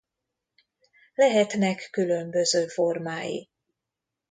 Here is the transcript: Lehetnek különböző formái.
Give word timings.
Lehetnek 1.15 1.87
különböző 1.91 2.67
formái. 2.67 3.49